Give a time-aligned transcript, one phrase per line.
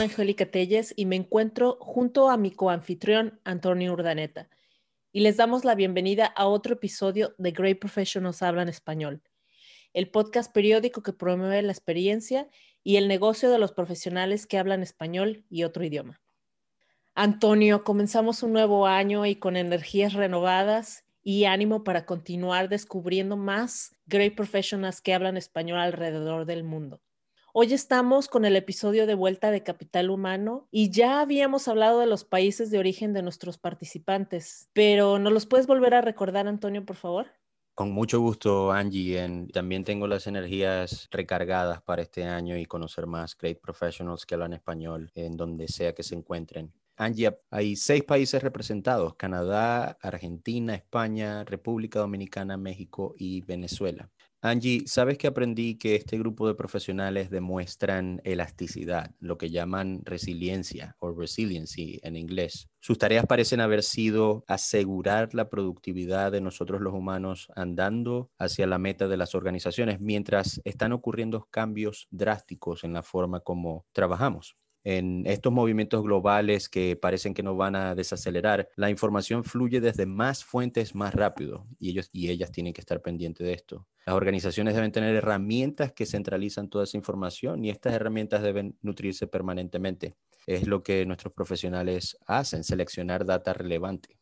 [0.00, 4.48] Angélica Telles y me encuentro junto a mi coanfitrión Antonio Urdaneta.
[5.12, 9.22] Y les damos la bienvenida a otro episodio de Great Professionals Hablan Español,
[9.92, 12.48] el podcast periódico que promueve la experiencia
[12.82, 16.20] y el negocio de los profesionales que hablan español y otro idioma.
[17.14, 23.96] Antonio, comenzamos un nuevo año y con energías renovadas y ánimo para continuar descubriendo más
[24.06, 27.02] great professionals que hablan español alrededor del mundo.
[27.52, 32.06] Hoy estamos con el episodio de vuelta de Capital Humano y ya habíamos hablado de
[32.06, 36.86] los países de origen de nuestros participantes, pero ¿nos los puedes volver a recordar, Antonio,
[36.86, 37.26] por favor?
[37.74, 39.48] Con mucho gusto, Angie.
[39.52, 44.52] también tengo las energías recargadas para este año y conocer más great professionals que hablan
[44.52, 46.72] español en donde sea que se encuentren.
[46.96, 54.08] Angie, hay seis países representados, Canadá, Argentina, España, República Dominicana, México y Venezuela.
[54.42, 60.96] Angie, ¿sabes que aprendí que este grupo de profesionales demuestran elasticidad, lo que llaman resiliencia
[60.98, 62.70] o resiliency en inglés?
[62.80, 68.78] Sus tareas parecen haber sido asegurar la productividad de nosotros los humanos andando hacia la
[68.78, 75.26] meta de las organizaciones mientras están ocurriendo cambios drásticos en la forma como trabajamos en
[75.26, 80.44] estos movimientos globales que parecen que no van a desacelerar, la información fluye desde más
[80.44, 83.86] fuentes más rápido y ellos y ellas tienen que estar pendientes de esto.
[84.06, 89.26] Las organizaciones deben tener herramientas que centralizan toda esa información y estas herramientas deben nutrirse
[89.26, 90.16] permanentemente.
[90.46, 94.18] Es lo que nuestros profesionales hacen, seleccionar data relevante.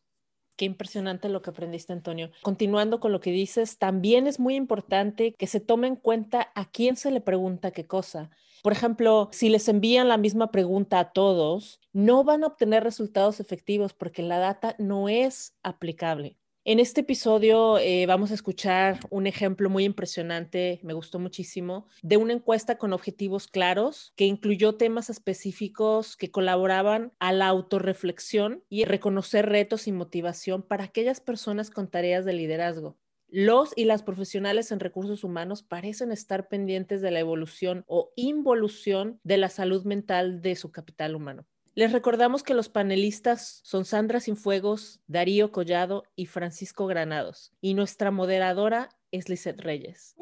[0.59, 2.31] Qué impresionante lo que aprendiste, Antonio.
[2.41, 6.69] Continuando con lo que dices, también es muy importante que se tome en cuenta a
[6.69, 8.29] quién se le pregunta qué cosa.
[8.61, 13.39] Por ejemplo, si les envían la misma pregunta a todos, no van a obtener resultados
[13.39, 16.37] efectivos porque la data no es aplicable.
[16.65, 22.17] En este episodio eh, vamos a escuchar un ejemplo muy impresionante, me gustó muchísimo, de
[22.17, 28.83] una encuesta con objetivos claros que incluyó temas específicos que colaboraban a la autorreflexión y
[28.83, 32.97] reconocer retos y motivación para aquellas personas con tareas de liderazgo.
[33.31, 39.19] Los y las profesionales en recursos humanos parecen estar pendientes de la evolución o involución
[39.23, 41.45] de la salud mental de su capital humano.
[41.75, 47.53] Les recordamos que los panelistas son Sandra Sinfuegos, Darío Collado y Francisco Granados.
[47.61, 50.15] Y nuestra moderadora es Lisette Reyes.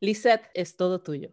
[0.00, 1.32] Lisette, es todo tuyo.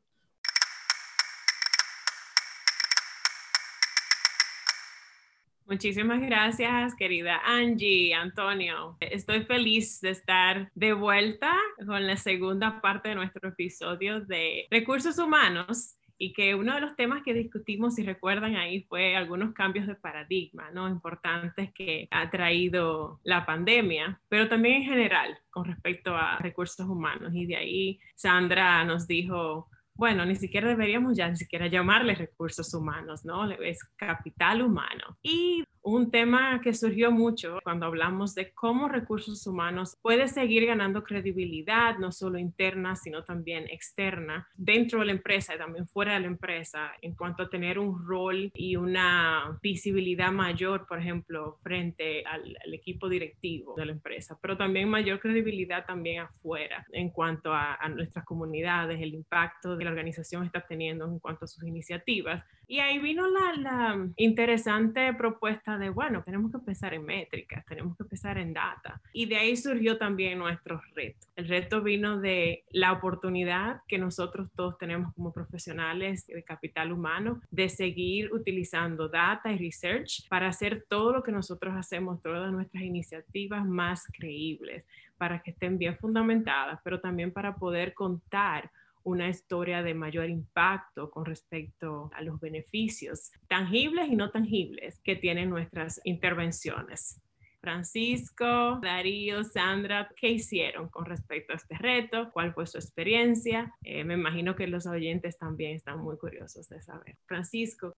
[5.71, 8.97] Muchísimas gracias, querida Angie, Antonio.
[8.99, 11.55] Estoy feliz de estar de vuelta
[11.87, 16.97] con la segunda parte de nuestro episodio de recursos humanos y que uno de los
[16.97, 20.89] temas que discutimos, si recuerdan ahí, fue algunos cambios de paradigma, ¿no?
[20.89, 27.31] Importantes que ha traído la pandemia, pero también en general con respecto a recursos humanos.
[27.33, 32.73] Y de ahí Sandra nos dijo, bueno, ni siquiera deberíamos ya ni siquiera llamarle recursos
[32.73, 33.49] humanos, ¿no?
[33.51, 35.17] Es capital humano.
[35.21, 41.03] Y un tema que surgió mucho cuando hablamos de cómo recursos humanos puede seguir ganando
[41.03, 46.21] credibilidad, no solo interna, sino también externa, dentro de la empresa y también fuera de
[46.21, 52.23] la empresa, en cuanto a tener un rol y una visibilidad mayor, por ejemplo, frente
[52.25, 57.75] al, equipo directivo de la empresa, pero también mayor credibilidad también afuera, en cuanto a,
[57.75, 62.43] a nuestras comunidades, el impacto que la organización está teniendo en cuanto a sus iniciativas.
[62.71, 68.03] Y ahí vino la, interesante propuesta de, bueno, tenemos que pensar en métricas, tenemos que
[68.03, 69.01] pensar en data.
[69.13, 71.27] Y de ahí surgió también nuestro reto.
[71.35, 77.41] El reto vino de la oportunidad que nosotros todos tenemos como profesionales de capital humano
[77.51, 82.83] de seguir utilizando data y research para hacer todo lo que nosotros hacemos, todas nuestras
[82.83, 84.85] iniciativas más creíbles,
[85.17, 88.71] para que estén bien fundamentadas, pero también para poder contar
[89.03, 95.15] una historia de mayor impacto con respecto a los beneficios tangibles y no tangibles que
[95.15, 97.21] tienen nuestras intervenciones.
[97.61, 102.31] Francisco, Darío, Sandra, ¿qué hicieron con respecto a este reto?
[102.33, 103.71] ¿Cuál fue su experiencia?
[103.83, 107.17] Eh, me imagino que los oyentes también están muy curiosos de saber.
[107.27, 107.93] Francisco,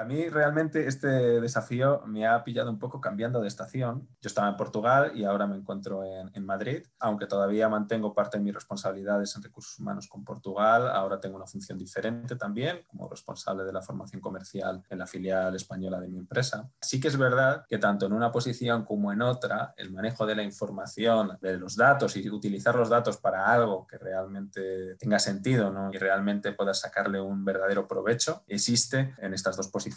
[0.00, 1.08] A mí realmente este
[1.42, 4.08] desafío me ha pillado un poco cambiando de estación.
[4.22, 8.44] Yo estaba en Portugal y ahora me encuentro en, Madrid, aunque todavía mantengo parte de
[8.44, 10.88] mis responsabilidades en recursos humanos con Portugal.
[10.88, 15.54] Ahora tengo una función diferente también como responsable de la formación comercial en la filial
[15.54, 16.70] española de mi empresa.
[16.80, 20.34] Sí que es verdad que tanto en una posición como en otra, el manejo de
[20.34, 25.70] la información, de los datos y utilizar los datos para algo que realmente tenga sentido
[25.70, 25.90] ¿no?
[25.92, 29.89] y realmente pueda sacarle un verdadero provecho, existe en estas dos posiciones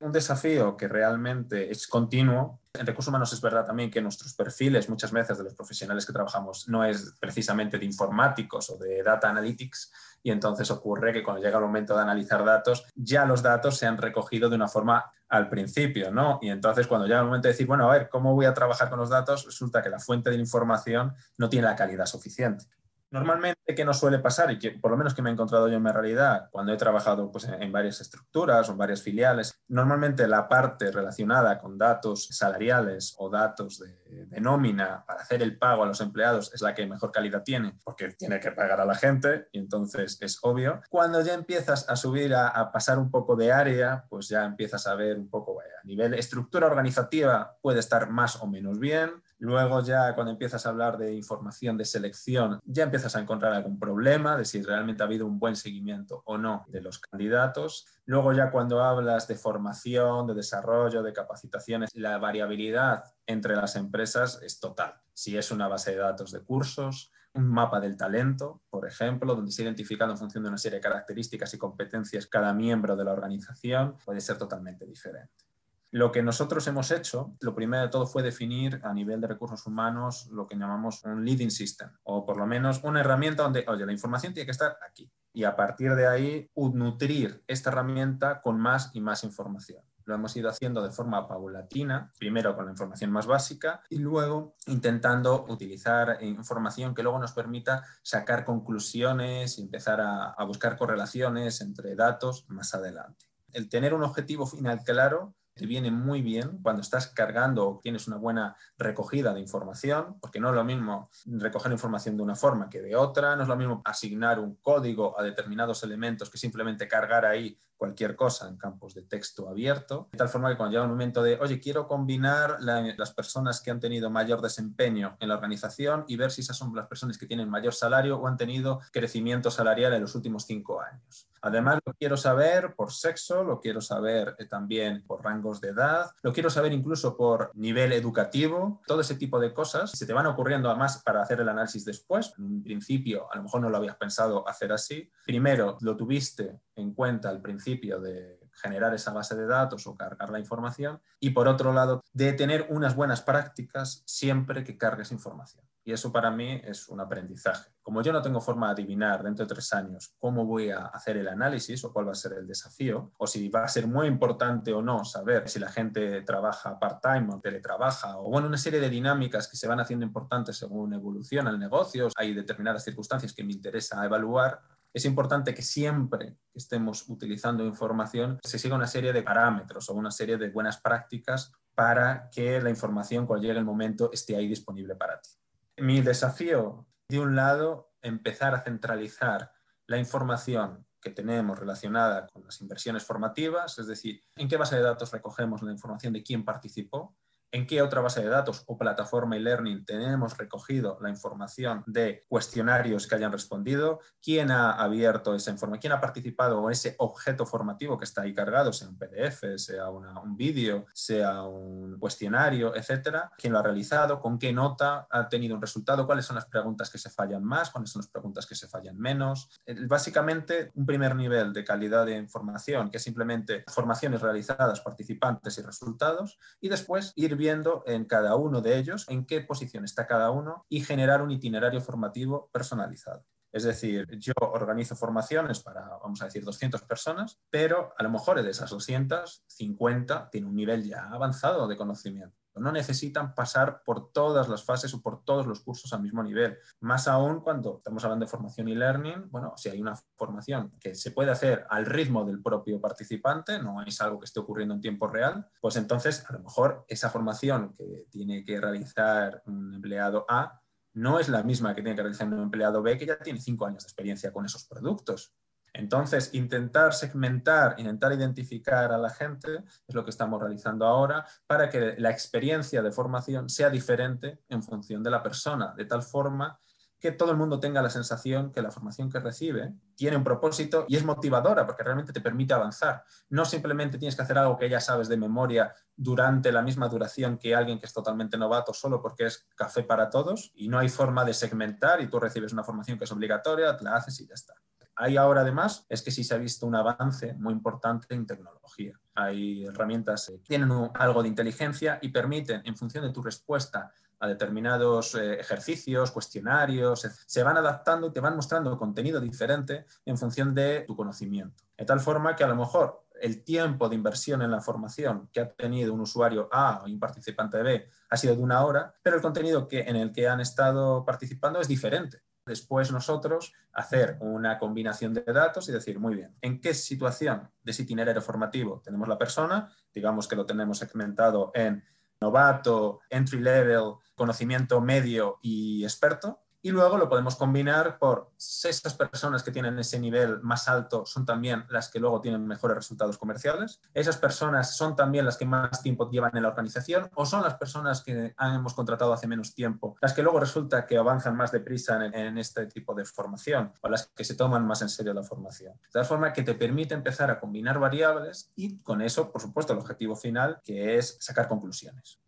[0.00, 4.88] un desafío que realmente es continuo En recursos humanos es verdad también que nuestros perfiles,
[4.88, 9.28] muchas veces de los profesionales que trabajamos, no es precisamente de informáticos o de data
[9.28, 9.90] analytics,
[10.22, 13.86] y entonces ocurre que cuando llega el momento de analizar datos, ya los datos se
[13.86, 16.38] han recogido de una forma al principio, ¿no?
[16.40, 18.88] Y entonces cuando llega el momento de decir, bueno, a ver, ¿cómo voy a trabajar
[18.88, 19.44] con los datos?
[19.44, 22.66] Resulta que la fuente de información no tiene la calidad suficiente.
[23.10, 24.50] Normalmente, ¿qué nos suele pasar?
[24.50, 26.76] Y que por lo menos que me he encontrado yo en mi realidad, cuando he
[26.76, 32.28] trabajado pues, en, varias estructuras o en varias filiales, normalmente la parte relacionada con datos
[32.30, 36.86] salariales o datos de, nómina para hacer el pago a los empleados es la que
[36.86, 40.80] mejor calidad tiene, porque tiene que pagar a la gente y entonces es obvio.
[40.90, 44.86] Cuando ya empiezas a subir, a, a pasar un poco de área, pues ya empiezas
[44.86, 49.82] a ver un poco, a nivel estructura organizativa puede estar más o menos bien, Luego
[49.82, 54.36] ya cuando empiezas a hablar de información de selección, ya empiezas a encontrar algún problema
[54.36, 57.86] de si realmente ha habido un buen seguimiento o no de los candidatos.
[58.04, 64.40] Luego ya cuando hablas de formación, de desarrollo, de capacitaciones, la variabilidad entre las empresas
[64.42, 64.94] es total.
[65.12, 69.52] Si es una base de datos de cursos, un mapa del talento, por ejemplo, donde
[69.52, 73.12] se ha en función de una serie de características y competencias cada miembro de la
[73.12, 75.44] organización, puede ser totalmente diferente.
[75.90, 79.66] Lo que nosotros hemos hecho, lo primero de todo fue definir a nivel de recursos
[79.66, 83.86] humanos lo que llamamos un leading system, o por lo menos una herramienta donde, oye,
[83.86, 85.10] la información tiene que estar aquí.
[85.32, 89.82] Y a partir de ahí, nutrir esta herramienta con más y más información.
[90.04, 94.56] Lo hemos ido haciendo de forma paulatina, primero con la información más básica y luego
[94.66, 101.60] intentando utilizar información que luego nos permita sacar conclusiones y empezar a, a buscar correlaciones
[101.60, 103.26] entre datos más adelante.
[103.52, 108.06] El tener un objetivo final claro te viene muy bien cuando estás cargando o tienes
[108.06, 112.70] una buena recogida de información, porque no es lo mismo recoger información de una forma
[112.70, 116.88] que de otra, no es lo mismo asignar un código a determinados elementos que simplemente
[116.88, 120.84] cargar ahí cualquier cosa en campos de texto abierto, de tal forma que cuando llega
[120.84, 125.34] un momento de, oye, quiero combinar las personas que han tenido mayor desempeño en la
[125.34, 128.80] organización y ver si esas son las personas que tienen mayor salario o han tenido
[128.92, 131.27] crecimiento salarial en los últimos cinco años.
[131.42, 136.10] Además, lo quiero saber por sexo, lo quiero saber eh, también por rangos de edad,
[136.22, 139.90] lo quiero saber incluso por nivel educativo, todo ese tipo de cosas.
[139.90, 142.32] Se te van ocurriendo además para hacer el análisis después.
[142.38, 145.10] En un principio, a lo mejor no lo habías pensado hacer así.
[145.26, 150.30] Primero, lo tuviste en cuenta al principio de generar esa base de datos o cargar
[150.30, 155.64] la información y por otro lado de tener unas buenas prácticas siempre que cargues información.
[155.88, 157.70] Y eso para mí es un aprendizaje.
[157.80, 161.16] Como yo no tengo forma de adivinar dentro de tres años cómo voy a hacer
[161.16, 164.06] el análisis o cuál va a ser el desafío, o si va a ser muy
[164.06, 168.80] importante o no saber si la gente trabaja part-time o teletrabaja, o bueno, una serie
[168.80, 173.42] de dinámicas que se van haciendo importantes según evoluciona el negocio, hay determinadas circunstancias que
[173.42, 174.60] me interesa evaluar,
[174.98, 179.94] es importante que siempre que estemos utilizando información se siga una serie de parámetros o
[179.94, 184.48] una serie de buenas prácticas para que la información cuando llegue el momento esté ahí
[184.48, 185.30] disponible para ti.
[185.78, 189.52] Mi desafío, de un lado, empezar a centralizar
[189.86, 194.82] la información que tenemos relacionada con las inversiones formativas, es decir, en qué base de
[194.82, 197.16] datos recogemos la información de quién participó,
[197.52, 203.06] en qué otra base de datos o plataforma e-learning tenemos recogido la información de cuestionarios
[203.06, 207.98] que hayan respondido, quién ha abierto esa información, quién ha participado o ese objeto formativo
[207.98, 213.52] que está ahí cargado, sea un PDF, sea un vídeo, sea un cuestionario, etcétera, quién
[213.52, 216.98] lo ha realizado, con qué nota ha tenido un resultado, cuáles son las preguntas que
[216.98, 219.48] se fallan más, cuáles son las preguntas que se fallan menos.
[219.86, 225.62] Básicamente, un primer nivel de calidad de información, que es simplemente formaciones realizadas, participantes y
[225.62, 230.30] resultados, y después ir viendo en cada uno de ellos en qué posición está cada
[230.30, 233.24] uno y generar un itinerario formativo personalizado.
[233.50, 238.42] Es decir, yo organizo formaciones para, vamos a decir, 200 personas, pero a lo mejor
[238.42, 242.36] de esas 200, 50 tienen un nivel ya avanzado de conocimiento.
[242.58, 246.58] No necesitan pasar por todas las fases o por todos los cursos al mismo nivel.
[246.80, 250.94] Más aún cuando estamos hablando de formación y learning, bueno, si hay una formación que
[250.94, 254.80] se puede hacer al ritmo del propio participante, no es algo que esté ocurriendo en
[254.80, 260.24] tiempo real, pues entonces a lo mejor esa formación que tiene que realizar un empleado
[260.28, 260.60] A
[260.94, 263.66] no es la misma que tiene que realizar un empleado B que ya tiene cinco
[263.66, 265.32] años de experiencia con esos productos.
[265.72, 271.68] Entonces, intentar segmentar, intentar identificar a la gente es lo que estamos realizando ahora para
[271.68, 276.58] que la experiencia de formación sea diferente en función de la persona, de tal forma
[276.98, 280.84] que todo el mundo tenga la sensación que la formación que recibe tiene un propósito
[280.88, 283.04] y es motivadora porque realmente te permite avanzar.
[283.28, 287.38] No simplemente tienes que hacer algo que ya sabes de memoria durante la misma duración
[287.38, 290.88] que alguien que es totalmente novato solo porque es café para todos y no hay
[290.88, 294.34] forma de segmentar y tú recibes una formación que es obligatoria, la haces y ya
[294.34, 294.54] está
[294.94, 298.98] Hay ahora además es que sí se ha visto un avance muy importante en tecnología.
[299.16, 304.28] Hay herramientas que tienen algo de inteligencia y permiten, en función de tu respuesta a
[304.28, 310.54] determinados eh, ejercicios, cuestionarios, se van adaptando y te van mostrando contenido diferente en función
[310.54, 311.64] de tu conocimiento.
[311.76, 315.40] De tal forma que a lo mejor el tiempo de inversión en la formación que
[315.40, 319.16] ha tenido un usuario A o un participante B ha sido de una hora, pero
[319.16, 322.22] el contenido que, en el que han estado participando es diferente.
[322.46, 327.72] Después nosotros hacer una combinación de datos y decir, muy bien, ¿en qué situación de
[327.72, 329.70] ese itinerario formativo tenemos la persona?
[329.94, 331.84] Digamos que lo tenemos segmentado en
[332.20, 336.40] novato, entry level, conocimiento medio y experto.
[336.60, 341.24] Y luego lo podemos combinar por esas personas que tienen ese nivel más alto son
[341.24, 343.80] también las que luego tienen mejores resultados comerciales.
[343.94, 347.54] Esas personas son también las que más tiempo llevan en la organización o son las
[347.54, 352.04] personas que hemos contratado hace menos tiempo, las que luego resulta que avanzan más deprisa
[352.04, 355.22] en, en este tipo de formación o las que se toman más en serio la
[355.22, 355.74] formación.
[355.74, 359.72] De tal forma que te permite empezar a combinar variables y con eso, por supuesto,
[359.72, 362.18] el objetivo final que es sacar conclusiones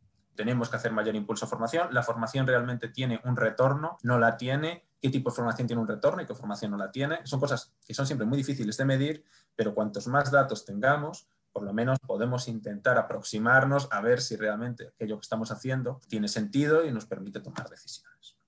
[0.40, 1.92] tenemos que hacer mayor impulso a formación.
[1.92, 4.87] La formación realmente tiene un retorno, no la tiene.
[4.99, 7.18] ¿Qué tipo de formación tiene un retorno y qué formación no la tiene?
[7.25, 9.23] Son cosas que son siempre muy difíciles de medir,
[9.54, 14.88] pero cuantos más datos tengamos, por lo menos podemos intentar aproximarnos a ver si realmente
[14.88, 18.39] aquello que estamos haciendo tiene sentido y nos permite tomar decisiones.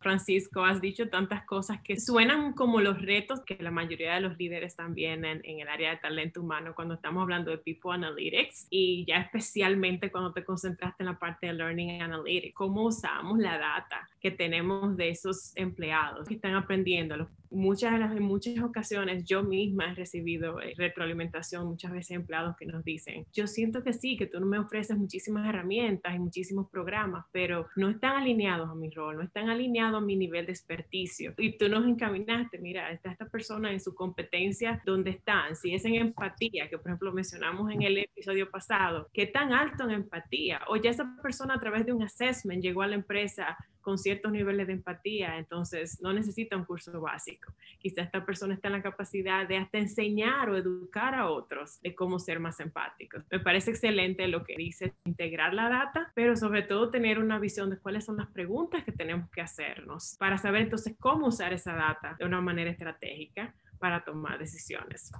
[0.00, 4.38] Francisco, has dicho tantas cosas que suenan como los retos que la mayoría de los
[4.38, 8.68] líderes también en, en, el área de talento humano cuando estamos hablando de People Analytics
[8.70, 13.58] y ya especialmente cuando te concentraste en la parte de Learning Analytics, cómo usamos la
[13.58, 19.24] data que tenemos de esos empleados que están aprendiendo, muchas de las, en muchas ocasiones
[19.24, 23.92] yo misma he recibido eh, retroalimentación, muchas veces empleados que nos dicen, yo siento que
[23.92, 28.74] sí, que tú me ofreces muchísimas herramientas y muchísimos programas, pero no están alineados a
[28.74, 31.34] mi rol, no están alineados a mi nivel de experticio.
[31.38, 35.56] Y tú nos encaminaste, mira, está esta persona en su competencia, ¿dónde están?
[35.56, 39.84] Si es en empatía, que por ejemplo mencionamos en el episodio pasado, ¿qué tan alto
[39.84, 40.60] en empatía?
[40.68, 43.56] O ya esa persona a través de un assessment llegó a la empresa
[43.88, 47.54] con ciertos niveles de empatía, entonces no necesita un curso básico.
[47.78, 51.94] Quizá esta persona está en la capacidad de hasta enseñar o educar a otros de
[51.94, 53.24] cómo ser más empáticos.
[53.30, 57.70] Me parece excelente lo que dice integrar la data, pero sobre todo tener una visión
[57.70, 61.72] de cuáles son las preguntas que tenemos que hacernos para saber entonces cómo usar esa
[61.72, 65.10] data de una manera estratégica para tomar decisiones.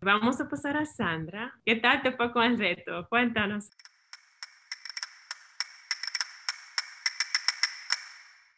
[0.00, 1.52] Vamos a pasar a Sandra.
[1.62, 3.06] ¿Qué tal te fue con el reto?
[3.10, 3.68] Cuéntanos.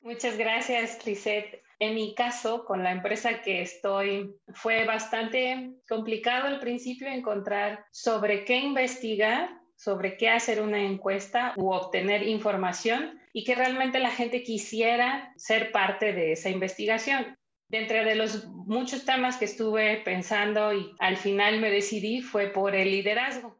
[0.07, 1.65] Muchas gracias, Lisette.
[1.81, 8.45] En mi caso, con la empresa que estoy, fue bastante complicado al principio encontrar sobre
[8.45, 14.45] qué investigar, sobre qué hacer una encuesta u obtener información y que realmente la gente
[14.45, 17.37] quisiera ser parte de esa investigación.
[17.69, 22.77] Dentro de los muchos temas que estuve pensando y al final me decidí fue por
[22.77, 23.59] el liderazgo.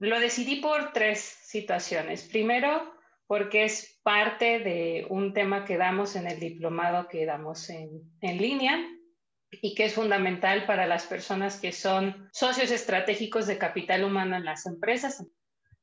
[0.00, 2.24] Lo decidí por tres situaciones.
[2.24, 2.97] Primero,
[3.28, 7.90] porque es parte de un tema que damos en el diplomado que damos en,
[8.22, 8.78] en línea
[9.50, 14.44] y que es fundamental para las personas que son socios estratégicos de capital humano en
[14.44, 15.24] las empresas.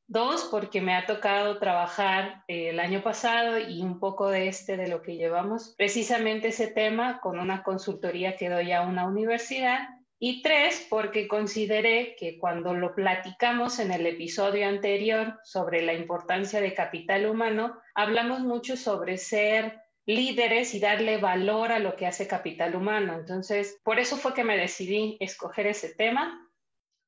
[0.08, 4.76] Dos, porque me ha tocado trabajar eh, el año pasado y un poco de este
[4.78, 9.88] de lo que llevamos, precisamente ese tema con una consultoría que doy a una universidad
[10.20, 16.62] y tres, porque consideré que cuando lo platicamos en el episodio anterior sobre la importancia
[16.62, 22.28] de capital humano, hablamos mucho sobre ser líderes y darle valor a lo que hace
[22.28, 23.16] capital humano.
[23.16, 26.45] Entonces, por eso fue que me decidí escoger ese tema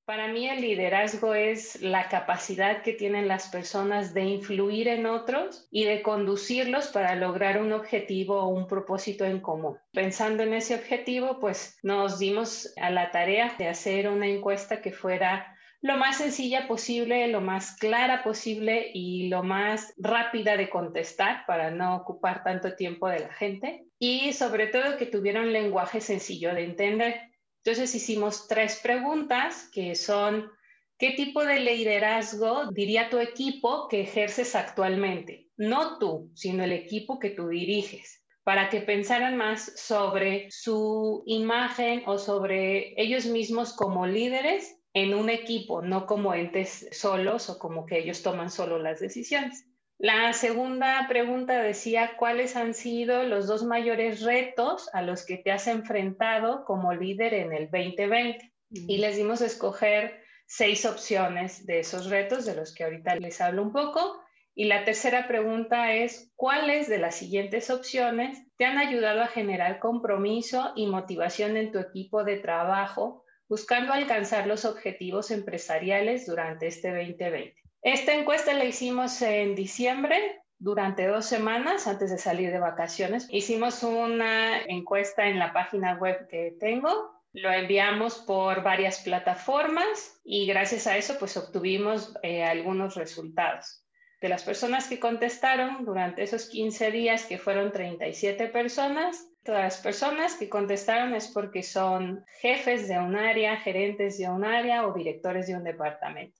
[0.08, 5.68] para mí el liderazgo es la capacidad que tienen las personas de influir en otros
[5.70, 9.78] y de conducirlos para lograr un objetivo o un propósito en común.
[9.92, 14.94] Pensando en ese objetivo, pues nos dimos a la tarea de hacer una encuesta que
[14.94, 21.46] fuera lo más sencilla posible, lo más clara posible y lo más rápida de contestar
[21.46, 26.00] para no ocupar tanto tiempo de la gente y sobre todo que tuviera un lenguaje
[26.00, 27.37] sencillo de entender.
[27.68, 30.50] Entonces hicimos tres preguntas que son,
[30.98, 35.50] ¿qué tipo de liderazgo diría tu equipo que ejerces actualmente?
[35.58, 42.04] No tú, sino el equipo que tú diriges para que pensaran más sobre su imagen
[42.06, 47.86] o sobre ellos mismos como líderes en un equipo, no como entes solos o como
[47.86, 49.68] que ellos toman solo las decisiones.
[50.00, 55.52] La segunda pregunta decía, ¿cuáles han sido los dos mayores retos a los que te
[55.52, 58.54] has enfrentado como líder en el 2020?
[58.70, 63.42] Y les dimos a escoger seis opciones de esos retos, de los que ahorita les
[63.42, 64.22] hablo un poco.
[64.54, 69.80] Y la tercera pregunta es, ¿cuáles de las siguientes opciones te han ayudado a generar
[69.80, 76.90] compromiso y motivación en tu equipo de trabajo buscando alcanzar los objetivos empresariales durante este
[76.90, 77.67] 2020?
[77.88, 83.30] Esta encuesta la hicimos en diciembre durante dos semanas antes de salir de vacaciones.
[83.32, 90.48] Hicimos una encuesta en la página web que tengo lo enviamos por varias plataformas y
[90.48, 93.86] gracias a eso pues obtuvimos eh, algunos resultados.
[94.20, 99.78] De las personas que contestaron durante esos 15 días, que fueron 37 personas, todas las
[99.78, 104.94] personas que contestaron es porque son jefes de un área, gerentes de un área o
[104.94, 106.38] directores de un departamento.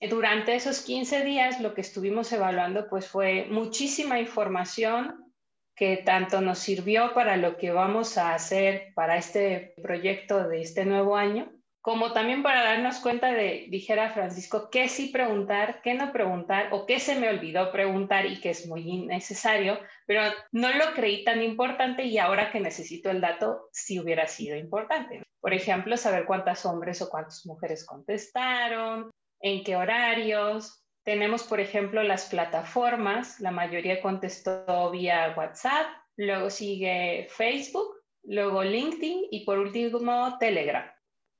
[0.00, 5.32] Durante esos 15 días lo que estuvimos evaluando pues fue muchísima información
[5.74, 10.86] que tanto nos sirvió para lo que vamos a hacer para este proyecto de este
[10.86, 16.12] nuevo año, como también para darnos cuenta de, dijera Francisco, qué sí preguntar, qué no
[16.12, 20.94] preguntar o qué se me olvidó preguntar y que es muy innecesario, pero no lo
[20.94, 25.22] creí tan importante y ahora que necesito el dato sí hubiera sido importante.
[25.40, 30.82] Por ejemplo, saber cuántos hombres o cuántas mujeres contestaron, en qué horarios.
[31.04, 39.28] Tenemos, por ejemplo, las plataformas, la mayoría contestó vía WhatsApp, luego sigue Facebook, luego LinkedIn
[39.30, 40.90] y por último Telegram.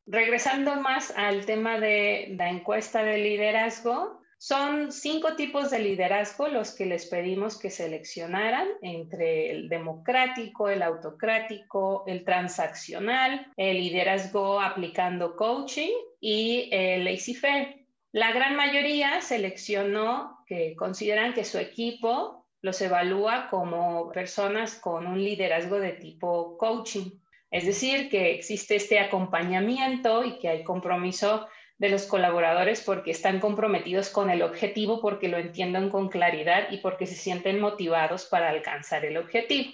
[0.06, 6.74] Regresando más al tema de la encuesta de liderazgo, son cinco tipos de liderazgo los
[6.74, 15.34] que les pedimos que seleccionaran entre el democrático, el autocrático, el transaccional, el liderazgo aplicando
[15.36, 17.85] coaching y el laissez-faire.
[18.16, 25.22] La gran mayoría seleccionó que consideran que su equipo los evalúa como personas con un
[25.22, 27.10] liderazgo de tipo coaching.
[27.50, 31.46] Es decir, que existe este acompañamiento y que hay compromiso
[31.76, 36.78] de los colaboradores porque están comprometidos con el objetivo, porque lo entienden con claridad y
[36.78, 39.72] porque se sienten motivados para alcanzar el objetivo.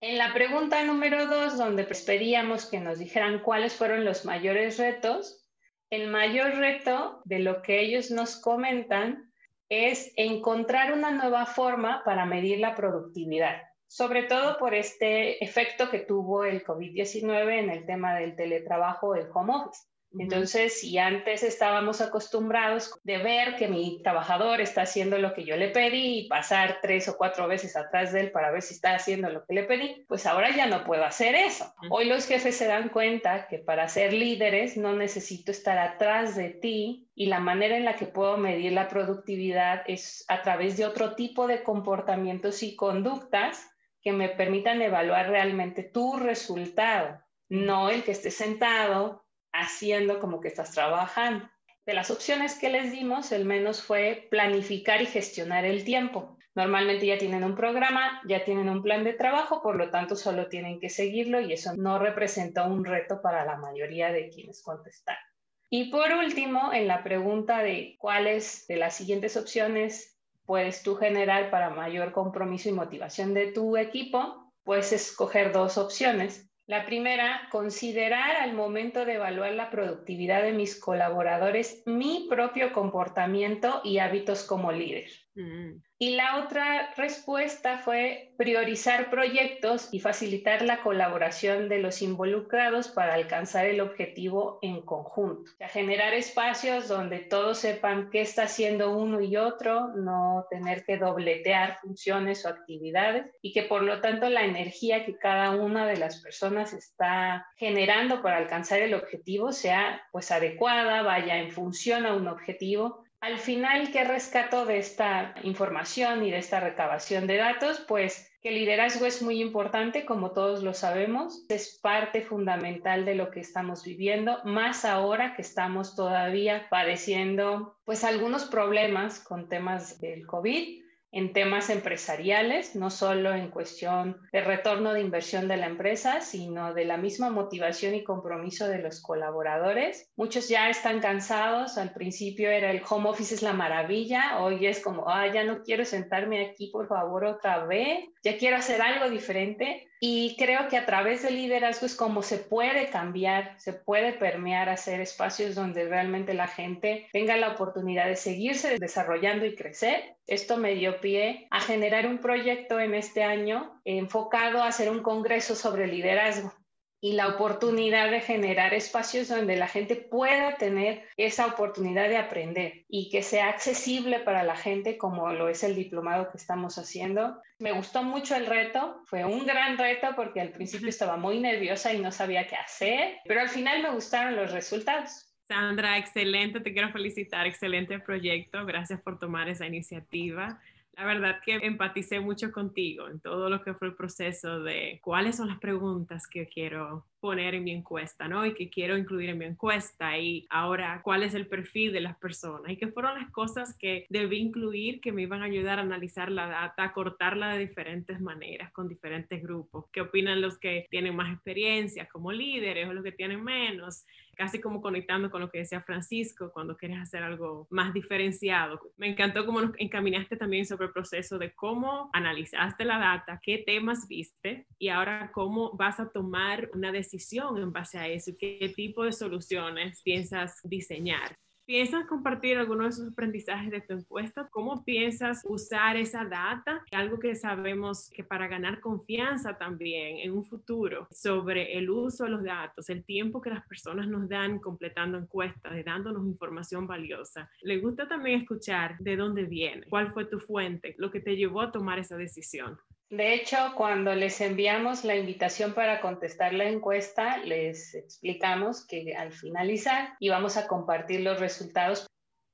[0.00, 5.47] En la pregunta número dos, donde pedíamos que nos dijeran cuáles fueron los mayores retos,
[5.90, 9.32] el mayor reto de lo que ellos nos comentan
[9.68, 16.00] es encontrar una nueva forma para medir la productividad sobre todo por este efecto que
[16.00, 19.88] tuvo el COVID-19 en el tema del teletrabajo, el home office.
[20.18, 25.56] Entonces, si antes estábamos acostumbrados de ver que mi trabajador está haciendo lo que yo
[25.56, 28.94] le pedí y pasar tres o cuatro veces atrás de él para ver si está
[28.94, 31.72] haciendo lo que le pedí, pues ahora ya no puedo hacer eso.
[31.90, 36.50] Hoy los jefes se dan cuenta que para ser líderes no necesito estar atrás de
[36.50, 40.86] ti y la manera en la que puedo medir la productividad es a través de
[40.86, 43.68] otro tipo de comportamientos y conductas
[44.02, 49.24] que me permitan evaluar realmente tu resultado, no el que estés sentado
[49.60, 51.48] haciendo como que estás trabajando.
[51.86, 56.36] De las opciones que les dimos, el menos fue planificar y gestionar el tiempo.
[56.54, 60.48] Normalmente ya tienen un programa, ya tienen un plan de trabajo, por lo tanto solo
[60.48, 65.22] tienen que seguirlo y eso no representa un reto para la mayoría de quienes contestaron.
[65.70, 71.50] Y por último, en la pregunta de cuáles de las siguientes opciones puedes tú generar
[71.50, 76.47] para mayor compromiso y motivación de tu equipo, puedes escoger dos opciones.
[76.68, 83.80] La primera, considerar al momento de evaluar la productividad de mis colaboradores mi propio comportamiento
[83.84, 85.08] y hábitos como líder.
[85.38, 85.80] Mm.
[86.00, 93.14] Y la otra respuesta fue priorizar proyectos y facilitar la colaboración de los involucrados para
[93.14, 95.50] alcanzar el objetivo en conjunto.
[95.60, 101.78] Generar espacios donde todos sepan qué está haciendo uno y otro, no tener que dobletear
[101.80, 106.20] funciones o actividades y que por lo tanto la energía que cada una de las
[106.20, 112.26] personas está generando para alcanzar el objetivo sea pues adecuada, vaya en función a un
[112.26, 117.84] objetivo al final, ¿qué rescato de esta información y de esta recabación de datos?
[117.88, 123.16] Pues que el liderazgo es muy importante, como todos lo sabemos, es parte fundamental de
[123.16, 130.00] lo que estamos viviendo, más ahora que estamos todavía padeciendo pues algunos problemas con temas
[130.00, 135.66] del COVID en temas empresariales, no solo en cuestión de retorno de inversión de la
[135.66, 140.10] empresa, sino de la misma motivación y compromiso de los colaboradores.
[140.16, 144.80] Muchos ya están cansados, al principio era el home office es la maravilla, hoy es
[144.80, 149.10] como, ah, ya no quiero sentarme aquí, por favor, otra vez, ya quiero hacer algo
[149.10, 149.84] diferente.
[150.00, 154.68] Y creo que a través del liderazgo es como se puede cambiar, se puede permear,
[154.68, 160.14] hacer espacios donde realmente la gente tenga la oportunidad de seguirse desarrollando y crecer.
[160.28, 165.02] Esto me dio pie a generar un proyecto en este año enfocado a hacer un
[165.02, 166.52] congreso sobre liderazgo.
[167.00, 172.84] y la oportunidad de generar espacios donde la gente pueda tener esa oportunidad de aprender
[172.88, 177.40] y que sea accesible para la gente como lo es el diplomado que estamos haciendo.
[177.60, 181.92] Me gustó mucho el reto, fue un gran reto porque al principio estaba muy nerviosa
[181.92, 185.28] y no sabía qué hacer, pero al final me gustaron los resultados.
[185.48, 190.60] Sandra, excelente, te quiero felicitar, excelente proyecto, gracias por tomar esa iniciativa.
[190.98, 195.36] La verdad que empaticé mucho contigo en todo lo que fue el proceso de cuáles
[195.36, 198.46] son las preguntas que quiero poner en mi encuesta, ¿no?
[198.46, 202.16] Y que quiero incluir en mi encuesta y ahora cuál es el perfil de las
[202.16, 205.82] personas y qué fueron las cosas que debí incluir que me iban a ayudar a
[205.82, 209.86] analizar la data, a cortarla de diferentes maneras con diferentes grupos.
[209.92, 214.04] ¿Qué opinan los que tienen más experiencia como líderes o los que tienen menos?
[214.36, 218.80] Casi como conectando con lo que decía Francisco cuando quieres hacer algo más diferenciado.
[218.96, 223.58] Me encantó cómo nos encaminaste también sobre el proceso de cómo analizaste la data, qué
[223.58, 227.07] temas viste y ahora cómo vas a tomar una decisión
[227.56, 228.32] en base a eso?
[228.38, 231.36] ¿Qué tipo de soluciones piensas diseñar?
[231.68, 234.48] ¿Piensas compartir algunos de esos aprendizajes de tu encuesta?
[234.50, 236.82] ¿Cómo piensas usar esa data?
[236.92, 242.30] Algo que sabemos que para ganar confianza también en un futuro sobre el uso de
[242.30, 247.50] los datos, el tiempo que las personas nos dan completando encuestas, de dándonos información valiosa.
[247.60, 251.60] Le gusta también escuchar de dónde viene, cuál fue tu fuente, lo que te llevó
[251.60, 252.78] a tomar esa decisión.
[253.10, 259.32] De hecho, cuando les enviamos la invitación para contestar la encuesta, les explicamos que al
[259.32, 262.06] finalizar íbamos a compartir los resultados.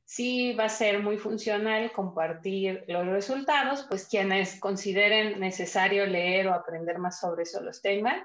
[0.05, 6.55] Sí va a ser muy funcional compartir los resultados, pues quienes consideren necesario leer o
[6.55, 8.23] aprender más sobre eso los tengan.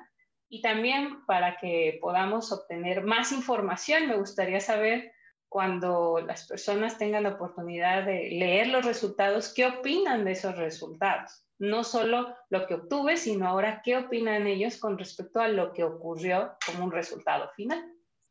[0.49, 5.13] Y también para que podamos obtener más información, me gustaría saber
[5.47, 11.48] cuando las personas tengan la oportunidad de leer los resultados, ¿qué opinan de esos resultados?
[11.59, 15.83] No solo lo que obtuve, sino ahora qué opinan ellos con respecto a lo que
[15.83, 17.83] ocurrió como un resultado final.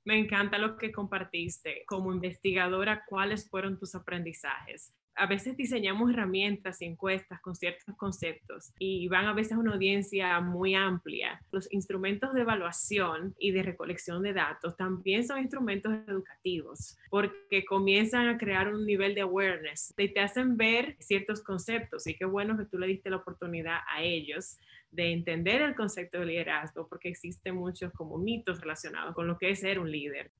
[0.05, 1.85] Me encanta lo que compartiste.
[1.87, 4.95] Como investigadora, ¿cuáles fueron tus aprendizajes?
[5.19, 9.75] A veces diseñamos herramientas y encuestas con ciertos conceptos y van a veces a una
[9.75, 11.43] audiencia muy amplia.
[11.51, 18.29] Los instrumentos de evaluación y de recolección de datos también son instrumentos educativos porque comienzan
[18.29, 22.57] a crear un nivel de awareness y te hacen ver ciertos conceptos y qué bueno
[22.57, 24.59] que tú le diste la oportunidad a ellos
[24.91, 29.51] de entender el concepto de liderazgo porque existen muchos como mitos relacionados con lo que
[29.51, 30.31] es ser un líder.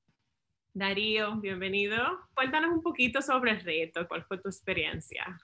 [0.73, 1.97] Darío, bienvenido.
[2.35, 5.39] Cuéntanos un poquito sobre el reto, cuál fue tu experiencia.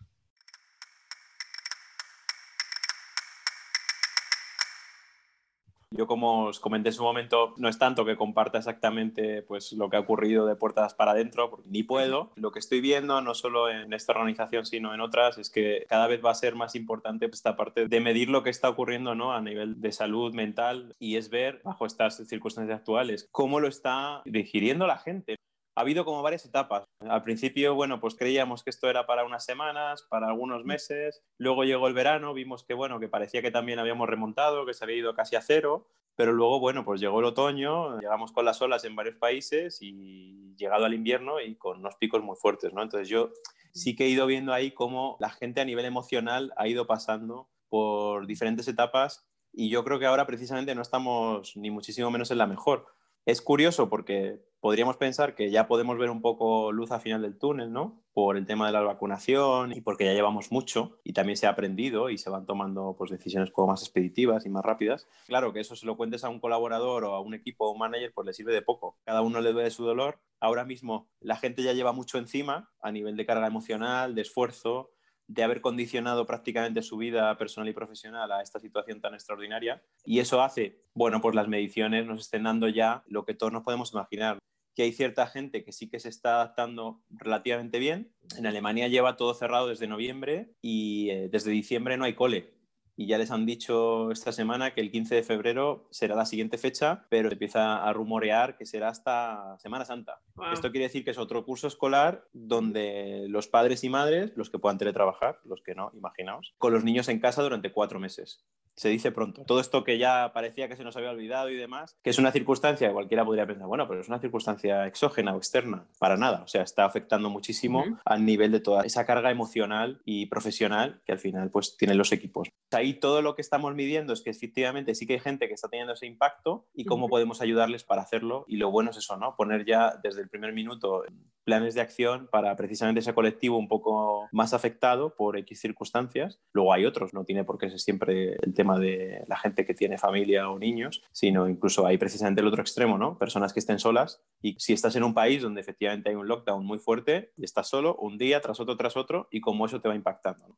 [5.98, 9.90] Yo, como os comenté en su momento, no es tanto que comparta exactamente pues, lo
[9.90, 12.32] que ha ocurrido de puertas para adentro, porque ni puedo.
[12.36, 16.08] Lo que estoy viendo, no solo en esta organización, sino en otras, es que cada
[16.08, 19.34] vez va a ser más importante esta parte de medir lo que está ocurriendo ¿no?
[19.34, 24.22] a nivel de salud mental y es ver, bajo estas circunstancias actuales, cómo lo está
[24.26, 25.36] digiriendo la gente
[25.76, 26.86] ha habido como varias etapas.
[27.02, 30.68] Al principio, bueno, pues creíamos que esto era para unas semanas, para algunos mm.
[30.68, 31.24] meses.
[31.38, 34.84] Luego llegó el verano, vimos que, bueno, que parecía que también habíamos remontado, que se
[34.86, 35.88] había ido casi a cero.
[36.16, 40.56] Pero luego, bueno, pues llegó el otoño, llegamos con las olas en varios países y
[40.56, 42.82] llegado al invierno y con unos picos muy fuertes, ¿no?
[42.82, 43.32] Entonces yo
[43.74, 47.50] sí que he ido viendo ahí cómo la gente a nivel emocional ha ido pasando
[47.68, 52.38] por diferentes etapas y yo creo que ahora precisamente no estamos ni muchísimo menos en
[52.38, 52.86] la mejor.
[53.26, 57.38] Es curioso porque podríamos pensar que ya podemos ver un poco luz al final del
[57.38, 58.02] túnel, ¿no?
[58.14, 61.52] Por el tema de la vacunación y porque ya llevamos mucho y también se ha
[61.52, 65.08] aprendido y se van tomando pues, decisiones como más expeditivas y más rápidas.
[65.28, 67.78] Claro que eso se lo cuentes a un colaborador o a un equipo o un
[67.78, 68.98] manager, pues le sirve de poco.
[69.06, 70.18] Cada uno le duele su dolor.
[70.40, 74.90] Ahora mismo la gente ya lleva mucho encima a nivel de carga emocional, de esfuerzo,
[75.28, 79.84] de haber condicionado prácticamente su vida personal y profesional a esta situación tan extraordinaria.
[80.06, 83.62] Y eso hace, bueno, pues las mediciones nos estén dando ya lo que todos nos
[83.62, 84.40] podemos imaginar
[84.76, 88.14] que hay cierta gente que sí que se está adaptando relativamente bien.
[88.38, 92.54] En Alemania lleva todo cerrado desde noviembre y eh, desde diciembre no hay cole.
[92.98, 96.58] Y ya les han dicho esta semana que el 15 de febrero será la siguiente
[96.58, 100.22] fecha, pero empieza a rumorear que será hasta Semana Santa.
[100.52, 104.60] Esto quiere decir que es otro curso escolar donde los padres y madres, los que
[104.60, 108.46] puedan teletrabajar, los que no, imaginaos, con los niños en casa durante cuatro meses
[108.76, 109.44] se dice pronto.
[109.46, 112.32] Todo esto que ya parecía que se nos había olvidado y demás, que es una
[112.32, 115.88] circunstancia, cualquiera podría pensar, bueno, pero es una circunstancia exógena o externa.
[115.98, 116.44] Para nada.
[116.44, 121.14] O sea, está afectando muchísimo al nivel de toda esa carga emocional y profesional que
[121.14, 122.50] al final pues tienen los equipos.
[122.72, 125.70] Ahí todo lo que estamos midiendo es que efectivamente sí que hay gente que está
[125.70, 128.44] teniendo ese impacto y cómo podemos ayudarles para hacerlo.
[128.48, 129.36] Y lo bueno es eso, ¿no?
[129.38, 131.04] Poner ya desde el primer minuto
[131.46, 136.42] planes de acción para precisamente ese colectivo un poco más afectado por X circunstancias.
[136.52, 139.76] Luego hay otros, no tiene por qué ser siempre el tema de la gente que
[139.76, 143.18] tiene familia o niños, sino incluso hay precisamente el otro extremo, ¿no?
[143.18, 146.66] Personas que estén solas y si estás en un país donde efectivamente hay un lockdown
[146.66, 149.88] muy fuerte y estás solo un día tras otro tras otro y cómo eso te
[149.88, 150.48] va impactando.
[150.48, 150.58] ¿no?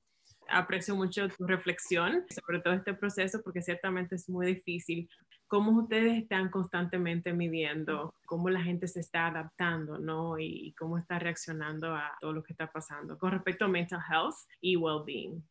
[0.49, 5.09] Aprecio mucho tu reflexión sobre todo este proceso porque ciertamente es muy difícil.
[5.47, 10.37] ¿Cómo ustedes están constantemente midiendo cómo la gente se está adaptando, ¿no?
[10.37, 14.35] Y cómo está reaccionando a todo lo que está pasando con respecto a mental health
[14.61, 15.41] y well-being.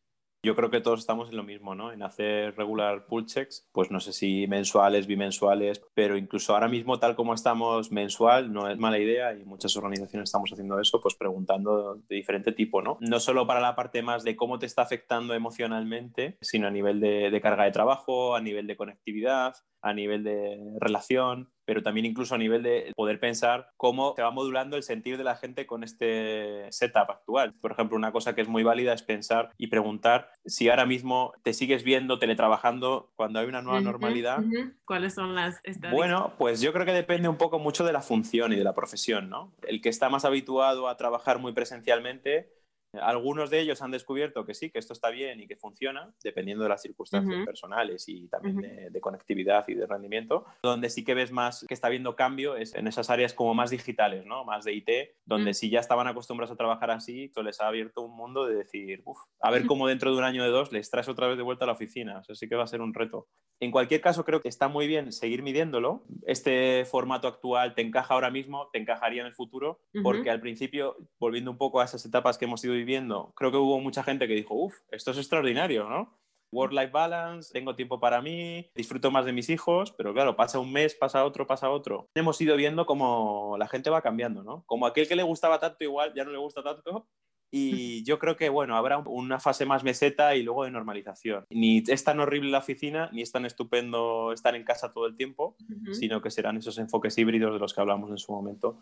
[0.43, 1.91] Yo creo que todos estamos en lo mismo, ¿no?
[1.91, 6.99] En hacer regular pull checks, pues no sé si mensuales, bimensuales, pero incluso ahora mismo,
[6.99, 11.15] tal como estamos mensual, no es mala idea y muchas organizaciones estamos haciendo eso, pues
[11.15, 12.97] preguntando de diferente tipo, ¿no?
[13.01, 16.99] No solo para la parte más de cómo te está afectando emocionalmente, sino a nivel
[16.99, 22.05] de, de carga de trabajo, a nivel de conectividad, a nivel de relación, pero también
[22.05, 25.67] incluso a nivel de poder pensar cómo se va modulando el sentir de la gente
[25.67, 27.53] con este setup actual.
[27.59, 31.33] Por ejemplo, una cosa que es muy válida es pensar y preguntar si ahora mismo
[31.43, 34.41] te sigues viendo teletrabajando cuando hay una nueva normalidad.
[34.85, 38.53] ¿Cuáles son las Bueno, pues yo creo que depende un poco mucho de la función
[38.53, 39.53] y de la profesión, ¿no?
[39.67, 42.49] El que está más habituado a trabajar muy presencialmente
[42.93, 46.63] algunos de ellos han descubierto que sí, que esto está bien y que funciona, dependiendo
[46.63, 50.45] de las circunstancias personales y también de, conectividad y de rendimiento.
[50.63, 53.69] Donde sí que ves más que está habiendo cambio es en esas áreas como más
[53.69, 54.43] digitales, ¿no?
[54.43, 54.89] más de IT,
[55.25, 55.53] donde mm.
[55.53, 59.03] si ya estaban acostumbrados a trabajar así, esto les ha abierto un mundo de decir,
[59.41, 61.43] a ver cómo dentro de un año o de dos les traes otra vez de
[61.43, 62.19] vuelta a la oficina.
[62.21, 63.27] Eso sí que va a ser un reto.
[63.59, 66.03] En cualquier caso, creo que está muy bien seguir midiéndolo.
[66.25, 70.97] Este formato actual te encaja ahora mismo, te encajaría en el futuro, porque al principio,
[71.19, 74.27] volviendo un poco a esas etapas que hemos ido viviendo, creo que hubo mucha gente
[74.27, 76.17] que dijo, uff, esto es extraordinario, ¿no?
[76.51, 80.71] Work-life balance, tengo tiempo para mí, disfruto más de mis hijos, pero claro, pasa un
[80.71, 82.09] mes, pasa otro, pasa otro.
[82.15, 84.63] Hemos ido viendo cómo la gente va cambiando, ¿no?
[84.65, 87.07] Como aquel que le gustaba tanto igual ya no le gusta tanto.
[87.51, 91.45] Y yo creo que, bueno, habrá una fase más meseta y luego de normalización.
[91.49, 95.17] Ni es tan horrible la oficina, ni es tan estupendo estar en casa todo el
[95.17, 95.57] tiempo,
[95.91, 98.79] sino que serán esos enfoques híbridos de los que hablamos en su momento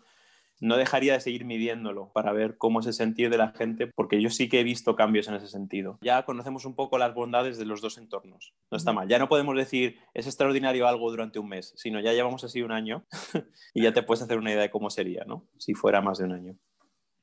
[0.60, 4.20] no dejaría de seguir midiéndolo para ver cómo es el sentir de la gente, porque
[4.20, 5.98] yo sí que he visto cambios en ese sentido.
[6.02, 8.54] Ya conocemos un poco las bondades de los dos entornos.
[8.70, 9.08] No está mal.
[9.08, 12.72] Ya no podemos decir es extraordinario algo durante un mes, sino ya llevamos así un
[12.72, 13.04] año
[13.74, 15.46] y ya te puedes hacer una idea de cómo sería, ¿no?
[15.58, 16.56] Si fuera más de un año.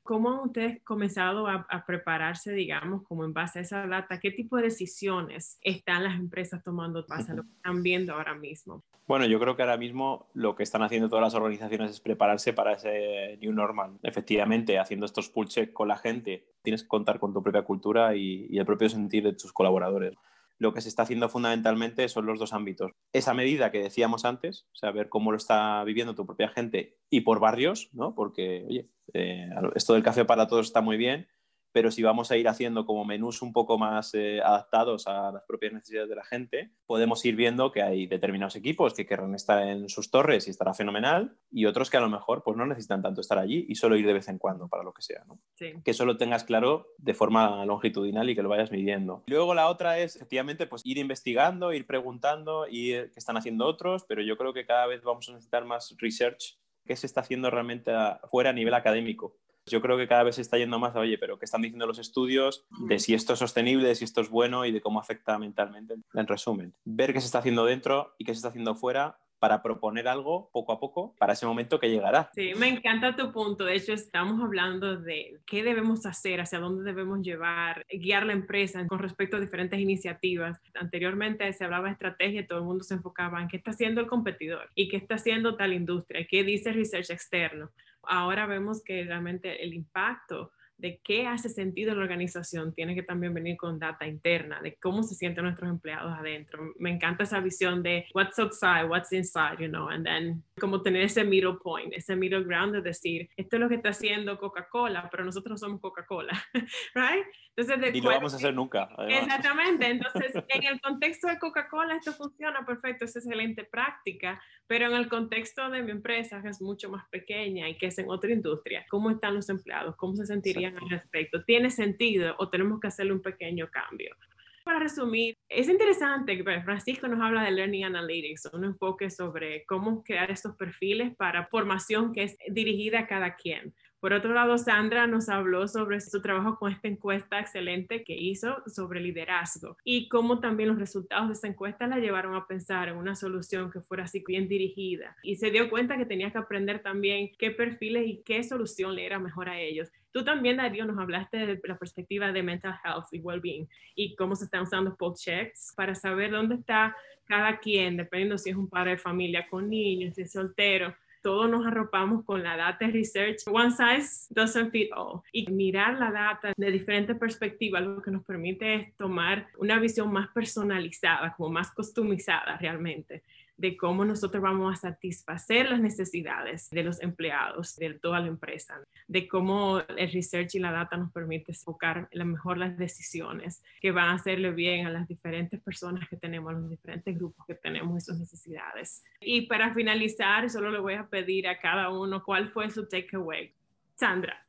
[0.04, 4.20] ¿Cómo han ustedes comenzado a, prepararse, digamos, como en base a esa data?
[4.20, 8.34] ¿Qué tipo de decisiones están las empresas tomando base a lo que están viendo ahora
[8.34, 8.84] mismo?
[9.06, 12.52] Bueno, yo creo que ahora mismo lo que están haciendo todas las organizaciones es prepararse
[12.52, 13.98] para ese new normal.
[14.02, 18.14] Efectivamente, haciendo estos pull check con la gente, tienes que contar con tu propia cultura
[18.14, 20.12] y, y el propio sentir de tus colaboradores
[20.58, 22.92] lo que se está haciendo fundamentalmente son los dos ámbitos.
[23.12, 26.96] Esa medida que decíamos antes, o sea, ver cómo lo está viviendo tu propia gente
[27.10, 28.14] y por barrios, ¿no?
[28.14, 31.28] Porque, oye, eh, esto del café para todos está muy bien,
[31.74, 35.42] pero si vamos a ir haciendo como menús un poco más eh, adaptados a las
[35.42, 39.60] propias necesidades de la gente, podemos ir viendo que hay determinados equipos que querrán estar
[39.66, 43.02] en sus torres y estará fenomenal, y otros que a lo mejor pues no necesitan
[43.02, 45.24] tanto estar allí y solo ir de vez en cuando para lo que sea.
[45.26, 45.40] ¿no?
[45.56, 49.24] Que eso lo tengas claro de forma longitudinal y que lo vayas midiendo.
[49.26, 54.04] Luego la otra es efectivamente pues ir investigando, ir preguntando, y qué están haciendo otros,
[54.04, 56.56] pero yo creo que cada vez vamos a necesitar más research
[56.86, 57.92] qué se está haciendo realmente
[58.30, 59.36] fuera a nivel académico.
[59.66, 61.86] Yo creo que cada vez se está yendo más a, oye, pero ¿qué están diciendo
[61.86, 65.00] los estudios de si esto es sostenible, de si esto es bueno y de cómo
[65.00, 65.94] afecta mentalmente?
[66.12, 69.62] En resumen, ver qué se está haciendo dentro y qué se está haciendo fuera para
[69.62, 72.30] proponer algo poco a poco para ese momento que llegará.
[72.34, 73.64] Sí, me encanta tu punto.
[73.64, 78.86] De hecho, estamos hablando de qué debemos hacer, hacia dónde debemos llevar, guiar la empresa
[78.86, 80.58] con respecto a diferentes iniciativas.
[80.74, 84.00] Anteriormente se hablaba de estrategia y todo el mundo se enfocaba en qué está haciendo
[84.00, 87.70] el competidor y qué está haciendo tal industria, qué dice el research externo.
[88.08, 93.02] Ahora vemos que realmente el impacto de qué hace sentido en la organización tiene que
[93.02, 96.72] también venir con data interna, de cómo se sienten nuestros empleados adentro.
[96.78, 101.02] Me encanta esa visión de what's outside, what's inside, you know, and then como tener
[101.02, 105.08] ese middle point, ese middle ground de decir, esto es lo que está haciendo Coca-Cola,
[105.10, 106.32] pero nosotros somos Coca-Cola,
[106.94, 107.24] right?
[107.56, 108.88] Entonces, y lo vamos a hacer nunca.
[109.08, 114.94] Exactamente, entonces en el contexto de Coca-Cola esto funciona perfecto, es excelente práctica, pero en
[114.94, 118.32] el contexto de mi empresa que es mucho más pequeña y que es en otra
[118.32, 119.94] industria, ¿cómo están los empleados?
[119.96, 121.44] ¿Cómo se sentirían al respecto?
[121.44, 124.16] ¿Tiene sentido o tenemos que hacerle un pequeño cambio?
[124.64, 130.02] Para resumir, es interesante que Francisco nos habla de Learning Analytics, un enfoque sobre cómo
[130.02, 135.06] crear estos perfiles para formación que es dirigida a cada quien Por otro lado, Sandra
[135.06, 140.40] nos habló sobre su trabajo con esta encuesta excelente que hizo sobre liderazgo y cómo
[140.40, 144.04] también los resultados de esa encuesta la llevaron a pensar en una solución que fuera
[144.04, 145.16] así bien dirigida.
[145.22, 149.06] Y se dio cuenta que tenía que aprender también qué perfiles y qué solución le
[149.06, 149.90] era mejor a ellos.
[150.12, 154.36] Tú también, Darío, nos hablaste de la perspectiva de mental health y well-being y cómo
[154.36, 158.68] se están usando poll checks para saber dónde está cada quien, dependiendo si es un
[158.68, 163.38] padre de familia con niños, si es soltero, todos nos arropamos con la data research.
[163.50, 165.22] One size doesn't fit all.
[165.32, 170.12] Y mirar la data de diferentes perspectivas lo que nos permite es tomar una visión
[170.12, 173.22] más personalizada, como más customizada realmente
[173.56, 178.80] de cómo nosotros vamos a satisfacer las necesidades de los empleados de toda la empresa,
[179.06, 184.08] de cómo el research y la data nos permite enfocar mejor las decisiones que van
[184.08, 187.96] a hacerle bien a las diferentes personas que tenemos, a los diferentes grupos que tenemos
[187.96, 189.04] y sus necesidades.
[189.20, 193.52] Y para finalizar, solo le voy a pedir a cada uno cuál fue su takeaway.
[193.94, 194.44] Sandra.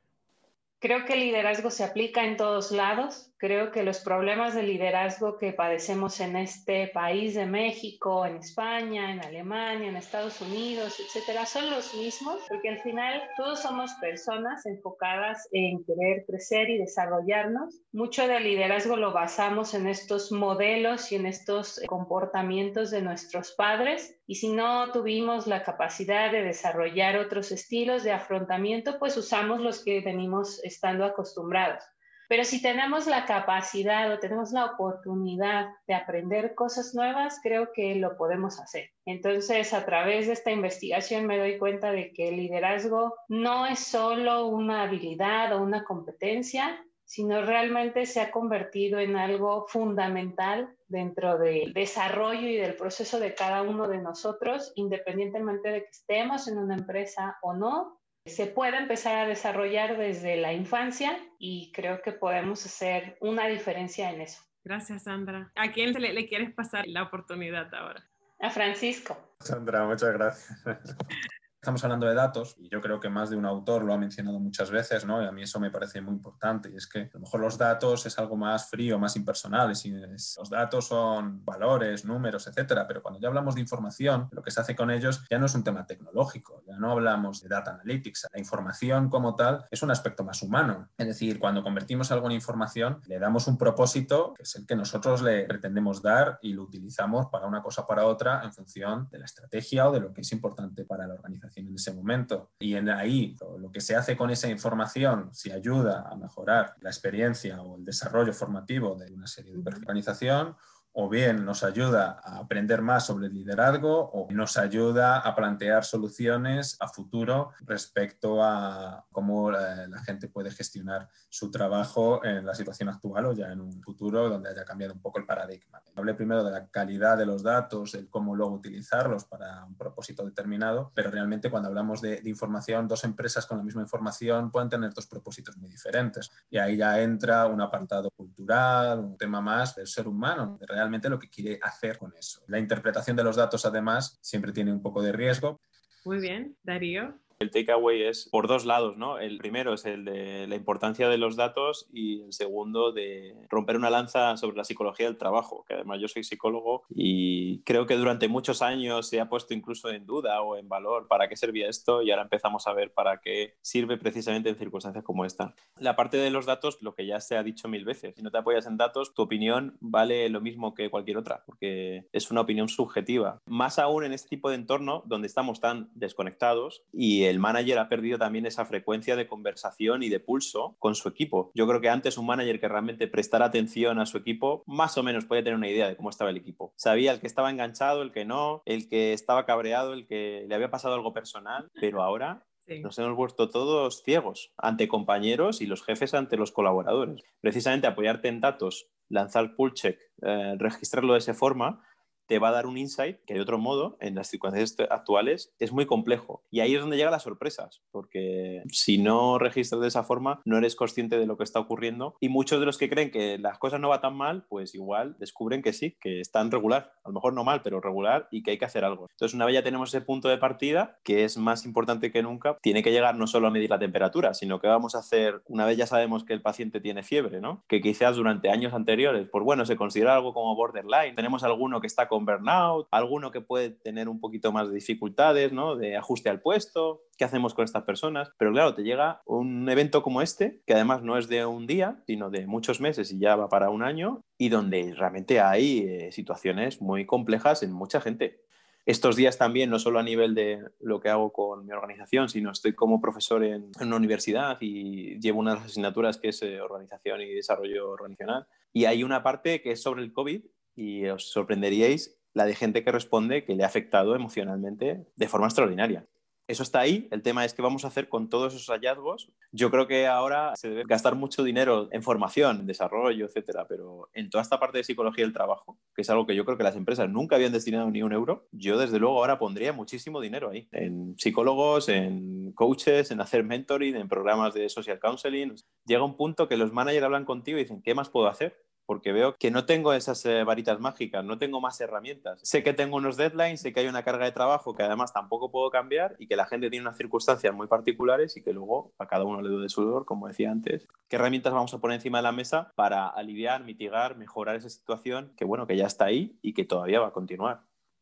[0.79, 3.31] Creo que el liderazgo se aplica en todos lados.
[3.45, 9.11] Creo que los problemas de liderazgo que padecemos en este país de México, en España,
[9.11, 14.65] en Alemania, en Estados Unidos, etcétera, son los mismos, porque al final todos somos personas
[14.65, 17.83] enfocadas en querer crecer y desarrollarnos.
[17.91, 24.19] Mucho del liderazgo lo basamos en estos modelos y en estos comportamientos de nuestros padres.
[24.25, 29.83] Y si no tuvimos la capacidad de desarrollar otros estilos de afrontamiento, pues usamos los
[29.83, 31.83] que venimos estando acostumbrados.
[32.27, 37.95] Pero si tenemos la capacidad o tenemos la oportunidad de aprender cosas nuevas, creo que
[37.95, 38.91] lo podemos hacer.
[39.05, 43.79] Entonces, a través de esta investigación me doy cuenta de que el liderazgo no es
[43.79, 51.37] solo una habilidad o una competencia, sino realmente se ha convertido en algo fundamental dentro
[51.37, 56.57] del desarrollo y del proceso de cada uno de nosotros, independientemente de que estemos en
[56.57, 62.11] una empresa o no, se puede empezar a desarrollar desde la infancia y creo que
[62.11, 64.41] podemos hacer una diferencia en eso.
[64.63, 65.51] Gracias, Sandra.
[65.55, 68.03] ¿A quién le, le quieres pasar la oportunidad ahora?
[68.39, 69.17] A Francisco.
[69.39, 70.63] Sandra, muchas gracias.
[71.65, 74.39] Estamos hablando de datos y yo creo que más de un autor lo ha mencionado
[74.39, 75.23] muchas veces, ¿no?
[75.23, 77.57] Y a mí eso me parece muy importante y es que a lo mejor los
[77.57, 83.01] datos es algo más frío, más impersonal, es, los datos son valores, números, etcétera, pero
[83.01, 85.63] cuando ya hablamos de información, lo que se hace con ellos ya no es un
[85.63, 90.23] tema tecnológico, ya no hablamos de data analytics, la información como tal es un aspecto
[90.23, 94.55] más humano, es decir, cuando convertimos algo en información le damos un propósito que es
[94.55, 98.43] el que nosotros le pretendemos dar y lo utilizamos para una cosa o para otra
[98.43, 101.73] en función de la estrategia o de lo que es importante para la organización en
[101.73, 102.51] ese momento.
[102.59, 106.89] Y en ahí lo que se hace con esa información, si ayuda a mejorar la
[106.89, 110.55] experiencia o el desarrollo formativo de una serie de organización
[110.97, 115.83] o bien nos ayuda a aprender más sobre el liderazgo o nos ayuda a plantear
[115.83, 122.89] soluciones a futuro respecto a cómo la, gente puede gestionar su trabajo en la situación
[122.89, 125.81] actual o ya en un futuro donde haya cambiado un poco el paradigma.
[125.95, 130.23] Hablé primero de la calidad de los datos, el cómo luego utilizarlos para un propósito
[130.23, 134.69] determinado, pero realmente cuando hablamos de, de información, dos empresas con la misma información pueden
[134.69, 136.31] tener dos propósitos muy diferentes.
[136.49, 141.19] Y ahí ya entra un apartado cultural, un tema más del ser humano, de lo
[141.19, 142.41] que quiere hacer con eso.
[142.47, 145.61] La interpretación de los datos, además, siempre tiene un poco de riesgo.
[146.05, 147.19] Muy bien, Darío.
[147.39, 149.19] El takeaway es por dos lados, ¿no?
[149.19, 153.75] El primero es el de la importancia de los datos y el segundo de romper
[153.75, 157.97] una lanza sobre la psicología del trabajo, que además yo soy psicólogo y creo que
[157.97, 161.67] durante muchos años se ha puesto incluso en duda o en valor para qué servía
[161.67, 165.55] esto y ahora empezamos a ver para qué sirve precisamente en circunstancias como esta.
[165.77, 168.31] La parte de los datos, lo que ya se ha dicho mil veces, si no
[168.31, 172.41] te apoyas en datos, tu opinión vale lo mismo que cualquier otra, porque es una
[172.41, 173.41] opinión subjetiva.
[173.45, 177.89] Más aún en este tipo de entorno donde estamos tan desconectados y el manager ha
[177.89, 181.51] perdido también esa frecuencia de conversación y de pulso con su equipo.
[181.53, 185.03] Yo creo que antes un manager que realmente prestara atención a su equipo, más o
[185.03, 186.73] menos podía tener una idea de cómo estaba el equipo.
[186.75, 190.55] Sabía el que estaba enganchado, el que no, el que estaba cabreado, el que le
[190.55, 192.45] había pasado algo personal, pero ahora
[192.81, 197.21] Nos hemos vuelto todos ciegos ante compañeros y los jefes ante los colaboradores.
[197.39, 201.83] Precisamente apoyarte en datos, lanzar pull check, eh, registrarlo de esa forma,
[202.27, 205.71] te va a dar un insight que de otro modo, en las circunstancias actuales, es
[205.71, 206.43] muy complejo.
[206.51, 210.57] Y ahí es donde llegan las sorpresas, porque si no registras de esa forma, no
[210.57, 212.15] eres consciente de lo que está ocurriendo.
[212.19, 215.15] Y muchos de los que creen que las cosas no van tan mal, pues igual
[215.19, 216.93] descubren que sí, que están regular.
[217.03, 219.07] A lo mejor no mal, pero regular y que hay que hacer algo.
[219.11, 222.57] Entonces, una vez ya tenemos ese punto de partida, que es más importante que nunca,
[222.61, 225.65] tiene que llegar no solo a medir la temperatura, sino que vamos a hacer, una
[225.65, 227.63] vez ya sabemos que el paciente tiene fiebre, ¿no?
[227.67, 231.15] Que quizás durante años anteriores, pues bueno, se considera algo como borderline.
[231.15, 235.51] Tenemos alguno que está con burnout, alguno que puede tener un poquito más de dificultades,
[235.51, 235.75] ¿no?
[235.75, 238.31] De ajuste al puesto, ¿qué hacemos con estas personas?
[238.37, 242.03] Pero claro, te llega un evento como este, que además no es de un día,
[242.07, 246.11] sino de muchos meses y ya va para un año, y donde realmente hay eh,
[246.11, 248.45] situaciones muy complejas en mucha gente
[248.85, 252.51] estos días también, no solo a nivel de lo que hago con mi organización, sino
[252.51, 256.61] estoy como profesor en, una universidad y llevo una de las asignaturas que es eh,
[256.61, 258.45] organización y desarrollo organizacional.
[258.73, 260.43] Y hay una parte que es sobre el COVID
[260.75, 265.47] y os sorprenderíais la de gente que responde que le ha afectado emocionalmente de forma
[265.47, 266.05] extraordinaria
[266.47, 267.07] eso está ahí.
[267.11, 269.31] El tema es qué vamos a hacer con todos esos hallazgos.
[269.51, 274.09] Yo creo que ahora se debe gastar mucho dinero en formación, en desarrollo, etcétera, pero
[274.13, 276.63] en toda esta parte de psicología del trabajo, que es algo que yo creo que
[276.63, 280.51] las empresas nunca habían destinado ni un euro, yo desde luego ahora pondría muchísimo dinero
[280.51, 285.55] ahí, en psicólogos, en coaches, en hacer mentoring, en programas de social counseling.
[285.85, 288.61] Llega un punto que los managers hablan contigo y dicen, ¿qué más puedo hacer?
[288.85, 292.39] Porque veo que no tengo esas eh, varitas mágicas, no tengo más herramientas.
[292.43, 295.51] Sé que tengo unos deadlines, sé que hay una carga de trabajo que además tampoco
[295.51, 299.07] puedo cambiar y que la gente tiene unas circunstancias muy particulares y que luego a
[299.07, 300.87] cada uno le duele su dolor, como decía antes.
[301.07, 305.33] ¿Qué herramientas vamos a poner encima de la mesa para aliviar, mitigar, mejorar esa situación
[305.35, 307.61] que bueno, que ya está ahí y que todavía va a continuar?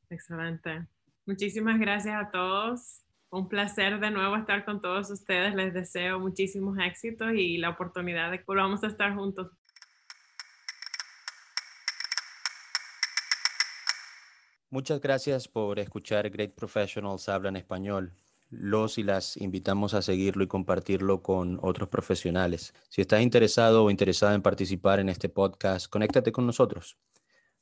[0.09, 0.87] Excelente.
[1.25, 3.01] Muchísimas gracias a todos.
[3.29, 5.55] Un placer de nuevo estar con todos ustedes.
[5.55, 9.51] Les deseo muchísimos éxitos y la oportunidad de que volvamos a estar juntos.
[14.73, 18.11] Muchas gracias por escuchar Great Professionals Hablan Español.
[18.49, 22.73] Los y las invitamos a seguirlo y compartirlo con otros profesionales.
[22.89, 26.97] Si estás interesado o interesada en participar en este podcast, conéctate con nosotros.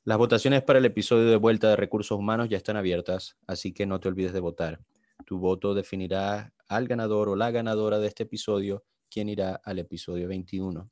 [0.06, 3.86] Las votaciones para el episodio de vuelta de recursos humanos ya están abiertas, así que
[3.86, 4.80] no te olvides de votar.
[5.26, 10.30] Tu voto definirá al ganador o la ganadora de este episodio, quien irá al episodio
[10.30, 10.90] 21.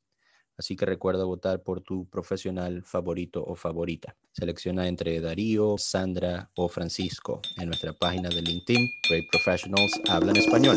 [0.60, 4.14] Así que recuerda votar por tu profesional favorito o favorita.
[4.30, 8.86] Selecciona entre Darío, Sandra o Francisco en nuestra página de LinkedIn.
[9.08, 10.76] Great Professionals hablan español.